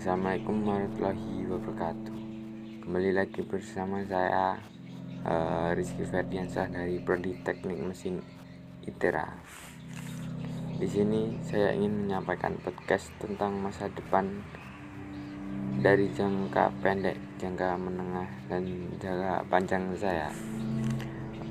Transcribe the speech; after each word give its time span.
Assalamualaikum 0.00 0.64
warahmatullahi 0.64 1.44
wabarakatuh. 1.44 2.16
Kembali 2.88 3.10
lagi 3.12 3.44
bersama 3.44 4.00
saya 4.08 4.56
uh, 5.28 5.76
Rizky 5.76 6.08
Ferdiansah 6.08 6.72
dari 6.72 6.96
Prodi 7.04 7.36
Teknik 7.44 7.76
Mesin 7.84 8.16
ITERA. 8.88 9.28
Di 10.80 10.88
sini 10.88 11.36
saya 11.44 11.76
ingin 11.76 12.08
menyampaikan 12.08 12.56
podcast 12.64 13.12
tentang 13.20 13.60
masa 13.60 13.92
depan 13.92 14.40
dari 15.84 16.08
jangka 16.16 16.72
pendek, 16.80 17.20
jangka 17.36 17.76
menengah, 17.76 18.28
dan 18.48 18.64
jangka 18.96 19.44
panjang 19.52 19.84
saya. 20.00 20.32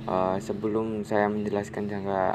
Uh, 0.09 0.41
Sebelum 0.41 1.05
saya 1.05 1.30
menjelaskan 1.30 1.86
jangka 1.86 2.34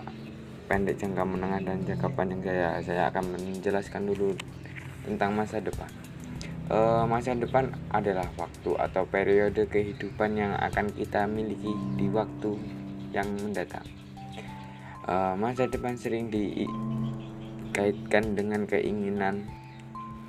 pendek, 0.71 0.95
jangka 0.95 1.27
menengah, 1.27 1.59
dan 1.59 1.83
jangka 1.83 2.07
panjang 2.15 2.39
saya 2.39 2.79
Saya 2.79 3.03
akan 3.11 3.35
menjelaskan 3.35 4.15
dulu 4.15 4.39
tentang 5.05 5.37
masa 5.37 5.61
depan. 5.61 5.87
E, 6.65 6.79
masa 7.05 7.37
depan 7.37 7.69
adalah 7.93 8.25
waktu 8.41 8.73
atau 8.81 9.05
periode 9.05 9.69
kehidupan 9.69 10.41
yang 10.41 10.57
akan 10.57 10.89
kita 10.97 11.29
miliki 11.29 11.69
di 12.01 12.09
waktu 12.09 12.57
yang 13.13 13.29
mendatang. 13.37 13.85
E, 15.05 15.15
masa 15.37 15.69
depan 15.69 15.93
sering 16.01 16.33
dikaitkan 16.33 18.33
dengan 18.33 18.65
keinginan 18.65 19.45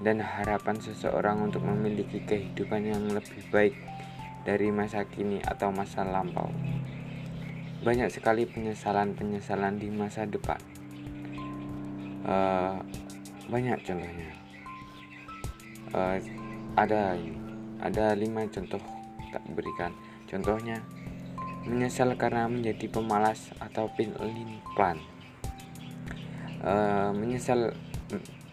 dan 0.04 0.20
harapan 0.20 0.76
seseorang 0.76 1.40
untuk 1.40 1.64
memiliki 1.64 2.20
kehidupan 2.28 2.84
yang 2.84 3.04
lebih 3.16 3.48
baik 3.48 3.80
dari 4.44 4.76
masa 4.76 5.08
kini 5.08 5.40
atau 5.40 5.72
masa 5.72 6.04
lampau. 6.04 6.52
Banyak 7.82 8.12
sekali 8.12 8.44
penyesalan-penyesalan 8.44 9.80
di 9.80 9.88
masa 9.88 10.28
depan. 10.28 10.60
Uh, 12.26 12.82
banyak 13.46 13.78
contohnya 13.86 14.45
uh, 15.96 16.20
ada 16.76 17.16
ada 17.80 18.06
lima 18.20 18.44
contoh 18.52 18.84
tak 19.32 19.44
berikan 19.56 19.96
contohnya 20.28 20.84
menyesal 21.66 22.14
karena 22.14 22.46
menjadi 22.46 22.86
pemalas 22.86 23.50
atau 23.58 23.90
plan. 24.78 25.02
Uh, 26.62 27.10
menyesal 27.18 27.74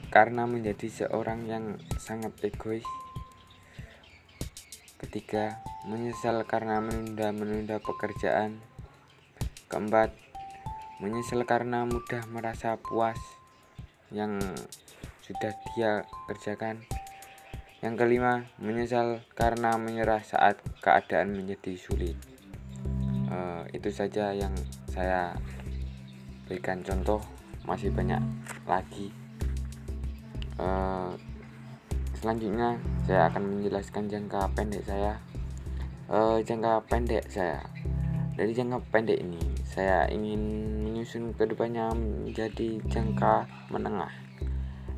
karena 0.09 0.49
menjadi 0.49 0.89
seorang 0.89 1.45
yang 1.45 1.77
sangat 2.01 2.33
egois. 2.41 2.85
Ketiga 4.97 5.61
menyesal 5.85 6.41
karena 6.49 6.81
menunda-menunda 6.81 7.85
pekerjaan. 7.85 8.65
Keempat 9.69 10.17
menyesal 10.97 11.45
karena 11.45 11.85
mudah 11.85 12.25
merasa 12.33 12.81
puas 12.81 13.21
yang 14.13 14.41
sudah 15.25 15.53
dia 15.73 16.05
kerjakan 16.29 16.85
yang 17.83 17.99
kelima, 17.99 18.47
menyesal 18.63 19.27
karena 19.35 19.75
menyerah 19.75 20.23
saat 20.23 20.63
keadaan 20.79 21.35
menjadi 21.35 21.75
sulit. 21.75 22.15
Uh, 23.27 23.67
itu 23.75 23.91
saja 23.91 24.31
yang 24.31 24.55
saya 24.87 25.35
berikan 26.47 26.79
contoh, 26.87 27.19
masih 27.67 27.91
banyak 27.91 28.23
lagi. 28.71 29.11
Uh, 30.63 31.11
selanjutnya, 32.15 32.79
saya 33.03 33.27
akan 33.35 33.59
menjelaskan 33.59 34.07
jangka 34.07 34.47
pendek 34.55 34.87
saya. 34.87 35.19
Uh, 36.07 36.39
jangka 36.39 36.87
pendek 36.87 37.27
saya, 37.27 37.67
dari 38.39 38.55
jangka 38.55 38.79
pendek 38.95 39.19
ini, 39.19 39.43
saya 39.67 40.07
ingin 40.07 40.39
menyusun 40.87 41.35
ke 41.35 41.51
depannya 41.51 41.91
menjadi 41.99 42.79
jangka 42.87 43.51
menengah 43.75 44.23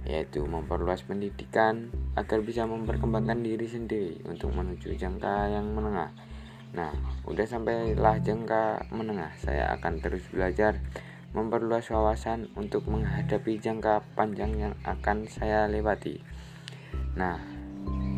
yaitu 0.04 0.44
memperluas 0.44 1.00
pendidikan 1.08 1.88
agar 2.12 2.44
bisa 2.44 2.68
memperkembangkan 2.68 3.40
diri 3.40 3.64
sendiri 3.64 4.20
untuk 4.28 4.52
menuju 4.52 4.92
jangka 4.96 5.48
yang 5.48 5.72
menengah. 5.72 6.12
Nah, 6.76 6.92
udah 7.24 7.46
sampailah 7.48 8.20
jangka 8.20 8.92
menengah, 8.92 9.32
saya 9.40 9.72
akan 9.78 10.02
terus 10.04 10.26
belajar 10.28 10.82
memperluas 11.34 11.90
wawasan 11.90 12.52
untuk 12.54 12.86
menghadapi 12.86 13.58
jangka 13.58 14.04
panjang 14.14 14.54
yang 14.54 14.74
akan 14.86 15.26
saya 15.26 15.66
lewati. 15.66 16.22
Nah, 17.18 17.38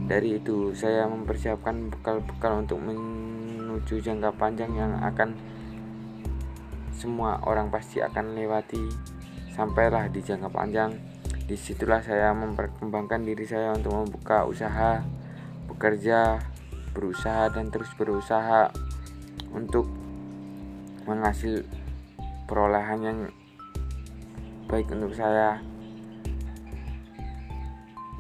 dari 0.07 0.37
itu 0.43 0.77
saya 0.77 1.09
mempersiapkan 1.09 1.91
bekal-bekal 1.93 2.67
untuk 2.67 2.83
menuju 2.83 4.03
jangka 4.05 4.37
panjang 4.37 4.73
yang 4.77 4.93
akan 5.01 5.33
semua 6.97 7.41
orang 7.45 7.69
pasti 7.69 8.01
akan 8.01 8.33
lewati 8.33 8.81
sampailah 9.53 10.09
di 10.09 10.21
jangka 10.21 10.49
panjang 10.49 10.97
di 11.47 11.55
situlah 11.55 12.03
saya 12.03 12.35
memperkembangkan 12.35 13.23
diri 13.23 13.47
saya 13.47 13.71
untuk 13.71 13.95
membuka 13.95 14.43
usaha 14.43 15.07
bekerja 15.71 16.43
berusaha 16.91 17.53
dan 17.55 17.71
terus 17.71 17.93
berusaha 17.95 18.75
untuk 19.55 19.87
menghasil 21.07 21.63
perolehan 22.51 22.99
yang 23.03 23.19
baik 24.67 24.91
untuk 24.91 25.15
saya. 25.15 25.63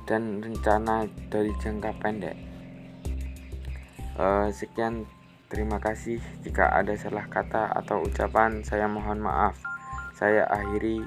Dan 0.06 0.38
rencana 0.38 1.10
dari 1.26 1.50
jangka 1.58 1.90
pendek. 1.98 2.38
Uh, 4.14 4.46
sekian. 4.54 5.02
Terima 5.46 5.78
kasih. 5.78 6.18
Jika 6.42 6.74
ada 6.74 6.90
salah 6.98 7.26
kata 7.30 7.70
atau 7.70 8.02
ucapan 8.02 8.66
saya 8.66 8.90
mohon 8.90 9.22
maaf. 9.22 9.54
Saya 10.14 10.42
akhiri 10.46 11.06